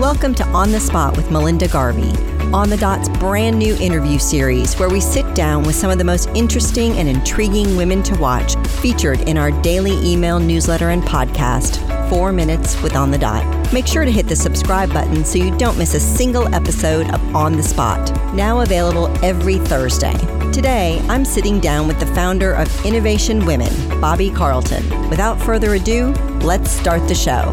Welcome 0.00 0.34
to 0.36 0.44
On 0.48 0.72
the 0.72 0.80
Spot 0.80 1.16
with 1.16 1.30
Melinda 1.30 1.68
Garvey, 1.68 2.10
On 2.52 2.68
the 2.68 2.76
Dot's 2.76 3.08
brand 3.08 3.58
new 3.58 3.76
interview 3.76 4.18
series 4.18 4.74
where 4.74 4.88
we 4.88 5.00
sit 5.00 5.32
down 5.34 5.62
with 5.62 5.76
some 5.76 5.90
of 5.90 5.98
the 5.98 6.02
most 6.02 6.28
interesting 6.30 6.92
and 6.94 7.08
intriguing 7.08 7.76
women 7.76 8.02
to 8.04 8.18
watch 8.18 8.56
featured 8.80 9.20
in 9.28 9.36
our 9.36 9.52
daily 9.62 9.92
email 10.04 10.40
newsletter 10.40 10.88
and 10.88 11.02
podcast, 11.02 11.78
Four 12.08 12.32
Minutes 12.32 12.80
with 12.82 12.96
On 12.96 13.10
the 13.10 13.18
Dot. 13.18 13.72
Make 13.72 13.86
sure 13.86 14.04
to 14.04 14.10
hit 14.10 14.26
the 14.26 14.34
subscribe 14.34 14.92
button 14.92 15.24
so 15.24 15.38
you 15.38 15.56
don't 15.56 15.78
miss 15.78 15.94
a 15.94 16.00
single 16.00 16.52
episode 16.52 17.08
of 17.12 17.36
On 17.36 17.52
the 17.52 17.62
Spot, 17.62 18.12
now 18.34 18.62
available 18.62 19.06
every 19.22 19.58
Thursday. 19.58 20.16
Today, 20.52 21.00
I'm 21.08 21.24
sitting 21.24 21.60
down 21.60 21.86
with 21.86 22.00
the 22.00 22.06
founder 22.06 22.54
of 22.54 22.84
Innovation 22.84 23.44
Women, 23.44 23.72
Bobbi 24.00 24.34
Carlton. 24.34 25.10
Without 25.10 25.40
further 25.40 25.74
ado, 25.74 26.12
let's 26.40 26.70
start 26.70 27.06
the 27.08 27.14
show. 27.14 27.52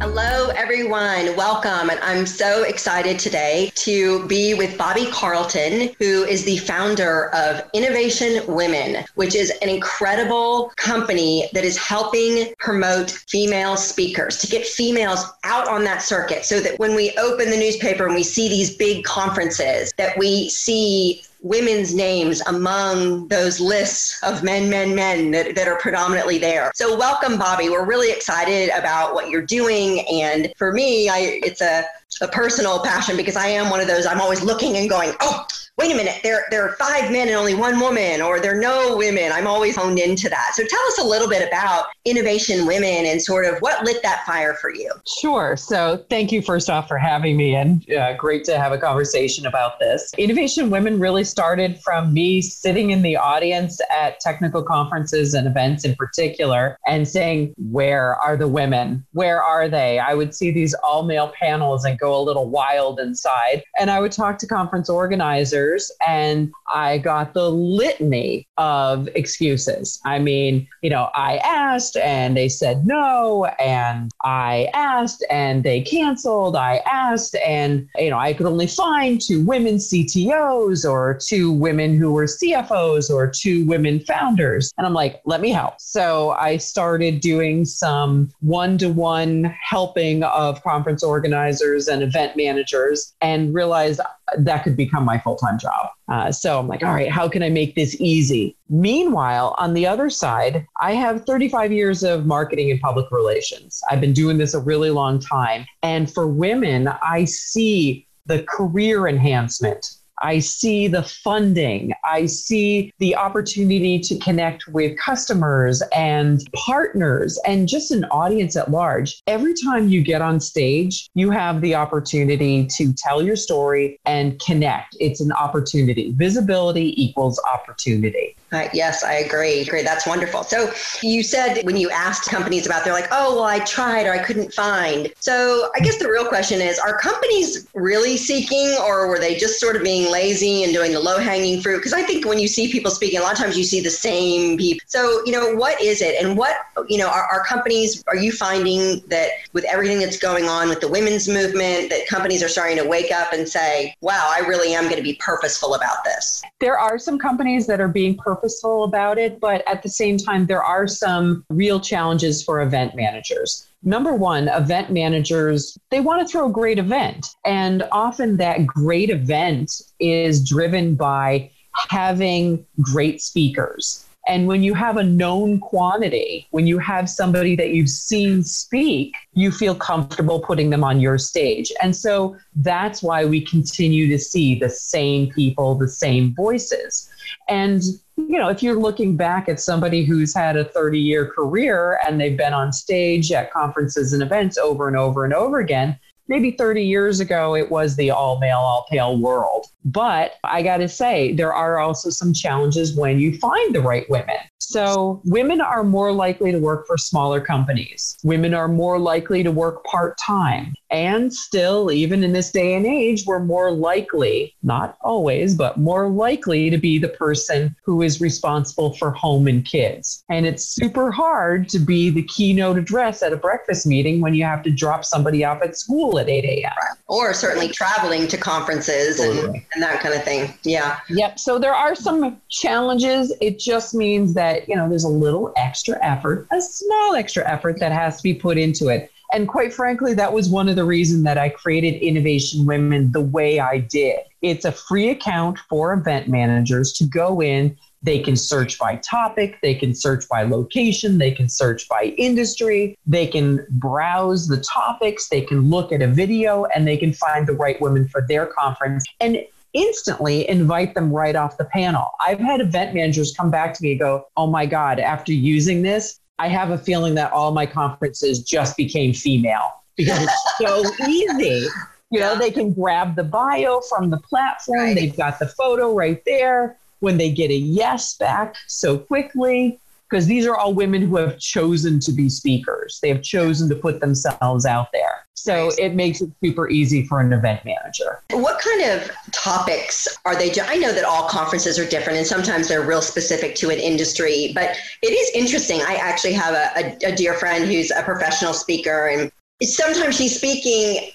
Hello, 0.00 0.48
everyone. 0.56 1.36
Welcome. 1.36 1.88
And 1.88 2.00
I'm 2.00 2.26
so 2.26 2.64
excited 2.64 3.16
today 3.16 3.70
to 3.76 4.26
be 4.26 4.52
with 4.52 4.76
Bobbi 4.76 5.10
Carlton, 5.12 5.94
who 6.00 6.24
is 6.24 6.44
the 6.44 6.56
founder 6.58 7.32
of 7.32 7.62
Innovation 7.74 8.42
Women, 8.52 9.04
which 9.14 9.36
is 9.36 9.50
an 9.62 9.68
incredible 9.68 10.72
company 10.76 11.48
that 11.52 11.64
is 11.64 11.76
helping 11.76 12.52
promote 12.58 13.12
female 13.12 13.76
speakers 13.76 14.38
to 14.38 14.48
get 14.48 14.66
females 14.66 15.24
out 15.44 15.68
on 15.68 15.84
that 15.84 16.02
circuit 16.02 16.44
so 16.44 16.60
that 16.60 16.76
when 16.80 16.96
we 16.96 17.12
open 17.16 17.48
the 17.48 17.56
newspaper 17.56 18.04
and 18.04 18.16
we 18.16 18.24
see 18.24 18.48
these 18.48 18.76
big 18.76 19.04
conferences, 19.04 19.92
that 19.96 20.18
we 20.18 20.48
see 20.48 21.22
women's 21.44 21.94
names 21.94 22.40
among 22.46 23.28
those 23.28 23.60
lists 23.60 24.18
of 24.22 24.42
men, 24.42 24.70
men, 24.70 24.94
men 24.94 25.30
that, 25.30 25.54
that 25.54 25.68
are 25.68 25.78
predominantly 25.78 26.38
there. 26.38 26.72
So 26.74 26.96
welcome, 26.96 27.34
Bobbi. 27.34 27.70
We're 27.70 27.84
really 27.84 28.10
excited 28.10 28.70
about 28.70 29.12
what 29.12 29.28
you're 29.28 29.42
doing. 29.42 30.00
And 30.08 30.52
for 30.56 30.72
me, 30.72 31.10
I, 31.10 31.18
it's 31.42 31.60
a, 31.60 31.84
a 32.20 32.28
personal 32.28 32.80
passion 32.80 33.16
because 33.16 33.36
I 33.36 33.46
am 33.48 33.70
one 33.70 33.80
of 33.80 33.86
those, 33.86 34.06
I'm 34.06 34.20
always 34.20 34.42
looking 34.42 34.76
and 34.76 34.88
going, 34.88 35.12
oh, 35.20 35.46
wait 35.76 35.90
a 35.90 35.96
minute, 35.96 36.20
there, 36.22 36.44
there 36.50 36.62
are 36.62 36.76
five 36.76 37.10
men 37.10 37.26
and 37.26 37.36
only 37.36 37.54
one 37.54 37.80
woman, 37.80 38.22
or 38.22 38.38
there 38.38 38.56
are 38.56 38.60
no 38.60 38.96
women. 38.96 39.32
I'm 39.32 39.48
always 39.48 39.74
honed 39.74 39.98
into 39.98 40.28
that. 40.28 40.52
So 40.54 40.62
tell 40.64 40.80
us 40.82 40.98
a 41.00 41.04
little 41.04 41.28
bit 41.28 41.46
about 41.46 41.86
Innovation 42.04 42.64
Women 42.64 43.06
and 43.06 43.20
sort 43.20 43.44
of 43.44 43.58
what 43.58 43.84
lit 43.84 44.00
that 44.04 44.24
fire 44.24 44.54
for 44.54 44.72
you. 44.72 44.92
Sure. 45.20 45.56
So 45.56 46.04
thank 46.08 46.30
you 46.30 46.42
first 46.42 46.70
off 46.70 46.86
for 46.86 46.96
having 46.96 47.36
me 47.36 47.56
and 47.56 47.90
uh, 47.90 48.14
great 48.16 48.44
to 48.44 48.56
have 48.56 48.70
a 48.70 48.78
conversation 48.78 49.46
about 49.46 49.80
this. 49.80 50.12
Innovation 50.16 50.70
Women 50.70 51.00
really 51.00 51.24
started 51.24 51.80
from 51.80 52.14
me 52.14 52.40
sitting 52.40 52.92
in 52.92 53.02
the 53.02 53.16
audience 53.16 53.80
at 53.90 54.20
technical 54.20 54.62
conferences 54.62 55.34
and 55.34 55.48
events 55.48 55.84
in 55.84 55.96
particular 55.96 56.78
and 56.86 57.08
saying, 57.08 57.52
where 57.58 58.14
are 58.16 58.36
the 58.36 58.46
women? 58.46 59.04
Where 59.10 59.42
are 59.42 59.68
they? 59.68 59.98
I 59.98 60.14
would 60.14 60.36
see 60.36 60.52
these 60.52 60.72
all 60.74 61.02
male 61.02 61.32
panels 61.36 61.84
and 61.84 61.98
go 61.98 62.03
a 62.12 62.20
little 62.20 62.48
wild 62.48 63.00
inside. 63.00 63.62
And 63.78 63.90
I 63.90 64.00
would 64.00 64.12
talk 64.12 64.38
to 64.38 64.46
conference 64.46 64.88
organizers 64.88 65.90
and 66.06 66.52
I 66.72 66.98
got 66.98 67.34
the 67.34 67.50
litany 67.50 68.46
of 68.58 69.08
excuses. 69.14 70.00
I 70.04 70.18
mean, 70.18 70.66
you 70.82 70.90
know, 70.90 71.10
I 71.14 71.38
asked 71.38 71.96
and 71.96 72.36
they 72.36 72.48
said 72.48 72.86
no, 72.86 73.46
and 73.58 74.10
I 74.24 74.68
asked 74.74 75.24
and 75.30 75.62
they 75.62 75.80
canceled. 75.82 76.56
I 76.56 76.76
asked 76.86 77.36
and, 77.36 77.88
you 77.96 78.10
know, 78.10 78.18
I 78.18 78.32
could 78.32 78.46
only 78.46 78.66
find 78.66 79.20
two 79.20 79.44
women 79.44 79.76
CTOs 79.76 80.88
or 80.88 81.18
two 81.24 81.52
women 81.52 81.96
who 81.96 82.12
were 82.12 82.26
CFOs 82.26 83.10
or 83.10 83.28
two 83.28 83.66
women 83.66 84.00
founders. 84.00 84.72
And 84.78 84.86
I'm 84.86 84.94
like, 84.94 85.20
let 85.24 85.40
me 85.40 85.50
help. 85.50 85.80
So 85.80 86.30
I 86.30 86.56
started 86.56 87.20
doing 87.20 87.64
some 87.64 88.30
one 88.40 88.78
to 88.78 88.88
one 88.88 89.44
helping 89.62 90.22
of 90.24 90.62
conference 90.62 91.02
organizers 91.02 91.88
and 91.94 92.02
event 92.02 92.36
managers 92.36 93.14
and 93.20 93.54
realized 93.54 94.00
that 94.36 94.64
could 94.64 94.76
become 94.76 95.04
my 95.04 95.18
full 95.18 95.36
time 95.36 95.58
job. 95.58 95.88
Uh, 96.08 96.30
so 96.30 96.58
I'm 96.58 96.68
like, 96.68 96.82
all 96.82 96.92
right, 96.92 97.10
how 97.10 97.28
can 97.28 97.42
I 97.42 97.48
make 97.48 97.74
this 97.74 97.98
easy? 98.00 98.56
Meanwhile, 98.68 99.54
on 99.58 99.72
the 99.72 99.86
other 99.86 100.10
side, 100.10 100.66
I 100.80 100.92
have 100.92 101.24
35 101.24 101.72
years 101.72 102.02
of 102.02 102.26
marketing 102.26 102.70
and 102.70 102.80
public 102.80 103.10
relations. 103.10 103.80
I've 103.90 104.00
been 104.00 104.12
doing 104.12 104.36
this 104.36 104.54
a 104.54 104.60
really 104.60 104.90
long 104.90 105.18
time. 105.18 105.64
And 105.82 106.12
for 106.12 106.26
women, 106.26 106.88
I 107.02 107.24
see 107.24 108.06
the 108.26 108.42
career 108.42 109.06
enhancement 109.06 109.86
I 110.22 110.38
see 110.38 110.88
the 110.88 111.02
funding. 111.02 111.92
I 112.04 112.26
see 112.26 112.92
the 112.98 113.16
opportunity 113.16 113.98
to 114.00 114.18
connect 114.18 114.68
with 114.68 114.98
customers 114.98 115.82
and 115.94 116.40
partners 116.54 117.38
and 117.46 117.68
just 117.68 117.90
an 117.90 118.04
audience 118.06 118.56
at 118.56 118.70
large. 118.70 119.22
Every 119.26 119.54
time 119.54 119.88
you 119.88 120.02
get 120.02 120.22
on 120.22 120.40
stage, 120.40 121.08
you 121.14 121.30
have 121.30 121.60
the 121.60 121.74
opportunity 121.74 122.66
to 122.76 122.92
tell 122.92 123.22
your 123.22 123.36
story 123.36 123.98
and 124.04 124.40
connect. 124.40 124.96
It's 125.00 125.20
an 125.20 125.32
opportunity. 125.32 126.12
Visibility 126.12 126.94
equals 127.02 127.40
opportunity. 127.52 128.36
Uh, 128.52 128.68
yes, 128.72 129.02
I 129.02 129.14
agree. 129.14 129.64
Great. 129.64 129.84
That's 129.84 130.06
wonderful. 130.06 130.44
So 130.44 130.72
you 131.02 131.22
said 131.22 131.64
when 131.64 131.76
you 131.76 131.90
asked 131.90 132.30
companies 132.30 132.66
about, 132.66 132.84
they're 132.84 132.92
like, 132.92 133.08
oh, 133.10 133.36
well, 133.36 133.44
I 133.44 133.58
tried 133.60 134.06
or 134.06 134.12
I 134.12 134.18
couldn't 134.18 134.52
find. 134.52 135.12
So 135.18 135.70
I 135.74 135.80
guess 135.80 135.98
the 135.98 136.08
real 136.08 136.26
question 136.28 136.60
is, 136.60 136.78
are 136.78 136.96
companies 136.98 137.66
really 137.74 138.16
seeking 138.16 138.76
or 138.80 139.08
were 139.08 139.18
they 139.18 139.34
just 139.34 139.58
sort 139.58 139.74
of 139.74 139.82
being 139.82 140.10
lazy 140.10 140.62
and 140.62 140.72
doing 140.72 140.92
the 140.92 141.00
low 141.00 141.18
hanging 141.18 141.62
fruit? 141.62 141.78
Because 141.78 141.92
I 141.92 142.02
think 142.02 142.26
when 142.26 142.38
you 142.38 142.46
see 142.46 142.70
people 142.70 142.92
speaking, 142.92 143.18
a 143.18 143.22
lot 143.22 143.32
of 143.32 143.38
times 143.38 143.58
you 143.58 143.64
see 143.64 143.80
the 143.80 143.90
same 143.90 144.56
people. 144.56 144.84
So, 144.86 145.22
you 145.24 145.32
know, 145.32 145.56
what 145.56 145.80
is 145.80 146.00
it? 146.00 146.22
And 146.22 146.36
what, 146.36 146.54
you 146.88 146.98
know, 146.98 147.08
are, 147.08 147.24
are 147.24 147.44
companies, 147.44 148.04
are 148.06 148.16
you 148.16 148.30
finding 148.30 149.00
that 149.08 149.30
with 149.52 149.64
everything 149.64 149.98
that's 149.98 150.18
going 150.18 150.44
on 150.44 150.68
with 150.68 150.80
the 150.80 150.88
women's 150.88 151.28
movement, 151.28 151.90
that 151.90 152.06
companies 152.08 152.42
are 152.42 152.48
starting 152.48 152.76
to 152.76 152.84
wake 152.86 153.10
up 153.10 153.32
and 153.32 153.48
say, 153.48 153.96
wow, 154.00 154.32
I 154.32 154.46
really 154.46 154.74
am 154.74 154.84
going 154.84 154.96
to 154.96 155.02
be 155.02 155.14
purposeful 155.14 155.74
about 155.74 156.04
this? 156.04 156.42
There 156.60 156.78
are 156.78 156.98
some 156.98 157.18
companies 157.18 157.66
that 157.66 157.80
are 157.80 157.88
being 157.88 158.16
purposeful 158.16 158.33
purposeful 158.34 158.84
about 158.84 159.18
it, 159.18 159.40
but 159.40 159.62
at 159.68 159.82
the 159.82 159.88
same 159.88 160.18
time, 160.18 160.46
there 160.46 160.62
are 160.62 160.86
some 160.86 161.44
real 161.48 161.80
challenges 161.80 162.42
for 162.42 162.60
event 162.62 162.94
managers. 162.94 163.66
Number 163.82 164.14
one, 164.14 164.48
event 164.48 164.90
managers, 164.90 165.78
they 165.90 166.00
want 166.00 166.26
to 166.26 166.30
throw 166.30 166.48
a 166.48 166.52
great 166.52 166.78
event. 166.78 167.34
And 167.44 167.84
often 167.92 168.38
that 168.38 168.66
great 168.66 169.10
event 169.10 169.82
is 170.00 170.46
driven 170.46 170.94
by 170.94 171.50
having 171.90 172.64
great 172.80 173.20
speakers. 173.20 174.06
And 174.26 174.46
when 174.46 174.62
you 174.62 174.72
have 174.72 174.96
a 174.96 175.02
known 175.02 175.60
quantity, 175.60 176.46
when 176.50 176.66
you 176.66 176.78
have 176.78 177.10
somebody 177.10 177.54
that 177.56 177.70
you've 177.70 177.90
seen 177.90 178.42
speak, 178.42 179.14
you 179.34 179.50
feel 179.50 179.74
comfortable 179.74 180.40
putting 180.40 180.70
them 180.70 180.82
on 180.82 180.98
your 180.98 181.18
stage. 181.18 181.70
And 181.82 181.94
so 181.94 182.36
that's 182.56 183.02
why 183.02 183.26
we 183.26 183.44
continue 183.44 184.08
to 184.08 184.18
see 184.18 184.58
the 184.58 184.70
same 184.70 185.30
people, 185.30 185.74
the 185.74 185.88
same 185.88 186.34
voices. 186.34 187.10
And 187.48 187.82
you 188.16 188.38
know, 188.38 188.48
if 188.48 188.62
you're 188.62 188.78
looking 188.78 189.16
back 189.16 189.48
at 189.48 189.60
somebody 189.60 190.04
who's 190.04 190.34
had 190.34 190.56
a 190.56 190.64
30 190.64 190.98
year 190.98 191.26
career 191.26 192.00
and 192.06 192.20
they've 192.20 192.36
been 192.36 192.52
on 192.52 192.72
stage 192.72 193.32
at 193.32 193.52
conferences 193.52 194.12
and 194.12 194.22
events 194.22 194.56
over 194.58 194.88
and 194.88 194.96
over 194.96 195.24
and 195.24 195.34
over 195.34 195.58
again, 195.58 195.98
maybe 196.28 196.52
30 196.52 196.84
years 196.84 197.20
ago 197.20 197.54
it 197.54 197.70
was 197.70 197.96
the 197.96 198.10
all 198.10 198.38
male, 198.38 198.58
all 198.58 198.86
pale 198.90 199.18
world. 199.18 199.66
But 199.84 200.34
I 200.44 200.62
got 200.62 200.78
to 200.78 200.88
say, 200.88 201.32
there 201.34 201.52
are 201.52 201.78
also 201.78 202.10
some 202.10 202.32
challenges 202.32 202.96
when 202.96 203.18
you 203.18 203.36
find 203.38 203.74
the 203.74 203.80
right 203.80 204.08
women. 204.08 204.36
So, 204.68 205.20
women 205.24 205.60
are 205.60 205.84
more 205.84 206.12
likely 206.12 206.52
to 206.52 206.58
work 206.58 206.86
for 206.86 206.96
smaller 206.96 207.40
companies. 207.40 208.16
Women 208.22 208.54
are 208.54 208.68
more 208.68 208.98
likely 208.98 209.42
to 209.42 209.50
work 209.50 209.84
part 209.84 210.18
time. 210.18 210.74
And 210.90 211.34
still, 211.34 211.90
even 211.90 212.22
in 212.22 212.32
this 212.32 212.52
day 212.52 212.74
and 212.74 212.86
age, 212.86 213.24
we're 213.26 213.40
more 213.40 213.72
likely, 213.72 214.54
not 214.62 214.96
always, 215.00 215.56
but 215.56 215.76
more 215.76 216.08
likely 216.08 216.70
to 216.70 216.78
be 216.78 216.98
the 216.98 217.08
person 217.08 217.74
who 217.84 218.00
is 218.00 218.20
responsible 218.20 218.92
for 218.94 219.10
home 219.10 219.48
and 219.48 219.64
kids. 219.64 220.22
And 220.28 220.46
it's 220.46 220.64
super 220.64 221.10
hard 221.10 221.68
to 221.70 221.80
be 221.80 222.10
the 222.10 222.22
keynote 222.22 222.78
address 222.78 223.24
at 223.24 223.32
a 223.32 223.36
breakfast 223.36 223.88
meeting 223.88 224.20
when 224.20 224.34
you 224.34 224.44
have 224.44 224.62
to 224.62 224.70
drop 224.70 225.04
somebody 225.04 225.44
off 225.44 225.62
at 225.62 225.76
school 225.76 226.18
at 226.20 226.28
8 226.28 226.44
a.m. 226.44 226.72
Or 227.08 227.34
certainly 227.34 227.68
traveling 227.68 228.28
to 228.28 228.36
conferences 228.36 229.18
and, 229.18 229.62
and 229.74 229.82
that 229.82 230.00
kind 230.00 230.14
of 230.14 230.22
thing. 230.22 230.54
Yeah. 230.62 231.00
Yep. 231.08 231.40
So 231.40 231.58
there 231.58 231.74
are 231.74 231.96
some 231.96 232.40
challenges. 232.48 233.32
It 233.40 233.58
just 233.58 233.94
means 233.94 234.34
that, 234.34 234.53
you 234.66 234.76
know, 234.76 234.88
there's 234.88 235.04
a 235.04 235.08
little 235.08 235.52
extra 235.56 235.98
effort, 236.02 236.46
a 236.50 236.60
small 236.60 237.14
extra 237.14 237.48
effort 237.48 237.78
that 237.80 237.92
has 237.92 238.16
to 238.18 238.22
be 238.22 238.34
put 238.34 238.58
into 238.58 238.88
it. 238.88 239.10
And 239.32 239.48
quite 239.48 239.72
frankly, 239.72 240.14
that 240.14 240.32
was 240.32 240.48
one 240.48 240.68
of 240.68 240.76
the 240.76 240.84
reasons 240.84 241.24
that 241.24 241.38
I 241.38 241.48
created 241.48 241.94
Innovation 242.00 242.66
Women 242.66 243.10
the 243.12 243.20
way 243.20 243.58
I 243.58 243.78
did. 243.78 244.20
It's 244.42 244.64
a 244.64 244.72
free 244.72 245.08
account 245.08 245.58
for 245.68 245.92
event 245.92 246.28
managers 246.28 246.92
to 246.94 247.04
go 247.04 247.42
in. 247.42 247.76
They 248.02 248.18
can 248.18 248.36
search 248.36 248.78
by 248.78 248.96
topic, 248.96 249.58
they 249.62 249.74
can 249.74 249.94
search 249.94 250.28
by 250.28 250.42
location, 250.42 251.16
they 251.16 251.30
can 251.30 251.48
search 251.48 251.88
by 251.88 252.14
industry, 252.18 252.98
they 253.06 253.26
can 253.26 253.66
browse 253.70 254.46
the 254.46 254.58
topics, 254.58 255.30
they 255.30 255.40
can 255.40 255.70
look 255.70 255.90
at 255.90 256.02
a 256.02 256.06
video, 256.06 256.66
and 256.66 256.86
they 256.86 256.98
can 256.98 257.14
find 257.14 257.46
the 257.46 257.54
right 257.54 257.80
women 257.80 258.06
for 258.06 258.20
their 258.28 258.44
conference. 258.44 259.06
And 259.20 259.42
instantly 259.74 260.48
invite 260.48 260.94
them 260.94 261.12
right 261.12 261.36
off 261.36 261.58
the 261.58 261.66
panel. 261.66 262.10
I've 262.20 262.38
had 262.40 262.60
event 262.60 262.94
managers 262.94 263.34
come 263.36 263.50
back 263.50 263.74
to 263.74 263.82
me 263.82 263.92
and 263.92 264.00
go, 264.00 264.26
Oh 264.36 264.46
my 264.46 264.64
God, 264.66 264.98
after 264.98 265.32
using 265.32 265.82
this, 265.82 266.20
I 266.38 266.48
have 266.48 266.70
a 266.70 266.78
feeling 266.78 267.14
that 267.16 267.32
all 267.32 267.52
my 267.52 267.66
conferences 267.66 268.42
just 268.42 268.76
became 268.76 269.12
female. 269.12 269.70
because 269.96 270.22
it's 270.22 270.58
so 270.58 270.84
easy. 271.08 271.66
You 272.10 272.20
know, 272.20 272.36
they 272.36 272.50
can 272.50 272.72
grab 272.72 273.16
the 273.16 273.24
bio 273.24 273.80
from 273.88 274.10
the 274.10 274.18
platform. 274.18 274.78
Right. 274.78 274.94
They've 274.94 275.16
got 275.16 275.38
the 275.38 275.48
photo 275.48 275.94
right 275.94 276.22
there. 276.24 276.76
When 277.00 277.18
they 277.18 277.30
get 277.30 277.50
a 277.50 277.54
yes 277.54 278.16
back 278.16 278.56
so 278.66 278.96
quickly, 278.96 279.78
because 280.14 280.28
these 280.28 280.46
are 280.46 280.54
all 280.54 280.72
women 280.72 281.02
who 281.02 281.16
have 281.16 281.40
chosen 281.40 281.98
to 281.98 282.12
be 282.12 282.28
speakers. 282.28 283.00
They 283.02 283.08
have 283.08 283.20
chosen 283.20 283.68
to 283.68 283.74
put 283.74 283.98
themselves 283.98 284.64
out 284.64 284.92
there. 284.92 285.26
So 285.34 285.72
it 285.76 285.96
makes 285.96 286.20
it 286.20 286.30
super 286.40 286.70
easy 286.70 287.04
for 287.04 287.18
an 287.18 287.32
event 287.32 287.64
manager. 287.64 288.22
What 288.30 288.60
kind 288.60 288.82
of 288.82 289.10
topics 289.32 290.06
are 290.24 290.36
they? 290.36 290.52
I 290.62 290.76
know 290.76 290.92
that 290.92 291.04
all 291.04 291.28
conferences 291.28 291.80
are 291.80 291.84
different 291.84 292.16
and 292.16 292.26
sometimes 292.28 292.68
they're 292.68 292.86
real 292.86 293.02
specific 293.02 293.56
to 293.56 293.70
an 293.70 293.80
industry, 293.80 294.52
but 294.54 294.76
it 295.02 295.08
is 295.08 295.30
interesting. 295.34 295.80
I 295.82 295.96
actually 295.96 296.34
have 296.34 296.54
a, 296.54 297.06
a, 297.08 297.12
a 297.12 297.16
dear 297.16 297.34
friend 297.34 297.64
who's 297.64 297.90
a 297.90 298.04
professional 298.04 298.52
speaker 298.52 299.08
and 299.08 299.32
sometimes 299.64 300.16
she's 300.16 300.36
speaking 300.36 301.10